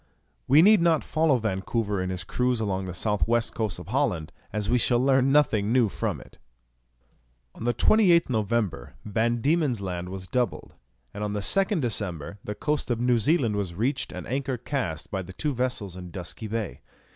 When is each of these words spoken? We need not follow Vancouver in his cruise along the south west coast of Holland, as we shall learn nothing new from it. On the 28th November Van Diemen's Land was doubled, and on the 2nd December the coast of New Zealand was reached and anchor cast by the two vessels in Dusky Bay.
We 0.47 0.63
need 0.63 0.81
not 0.81 1.03
follow 1.03 1.37
Vancouver 1.37 2.01
in 2.01 2.09
his 2.09 2.23
cruise 2.23 2.59
along 2.59 2.85
the 2.85 2.93
south 2.95 3.27
west 3.27 3.53
coast 3.53 3.77
of 3.77 3.89
Holland, 3.89 4.31
as 4.51 4.67
we 4.67 4.79
shall 4.79 4.97
learn 4.99 5.31
nothing 5.31 5.71
new 5.71 5.89
from 5.89 6.19
it. 6.19 6.39
On 7.53 7.65
the 7.65 7.73
28th 7.75 8.27
November 8.27 8.95
Van 9.05 9.41
Diemen's 9.41 9.79
Land 9.79 10.09
was 10.09 10.27
doubled, 10.27 10.73
and 11.13 11.23
on 11.23 11.33
the 11.33 11.39
2nd 11.39 11.81
December 11.81 12.39
the 12.43 12.55
coast 12.55 12.89
of 12.89 12.99
New 12.99 13.19
Zealand 13.19 13.55
was 13.55 13.75
reached 13.75 14.11
and 14.11 14.25
anchor 14.25 14.57
cast 14.57 15.11
by 15.11 15.21
the 15.21 15.33
two 15.33 15.53
vessels 15.53 15.95
in 15.95 16.09
Dusky 16.09 16.47
Bay. 16.47 16.81